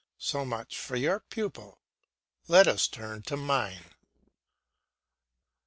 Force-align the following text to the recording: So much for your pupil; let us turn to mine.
So 0.17 0.43
much 0.43 0.79
for 0.79 0.95
your 0.95 1.19
pupil; 1.19 1.77
let 2.47 2.65
us 2.67 2.87
turn 2.87 3.21
to 3.21 3.37
mine. 3.37 3.85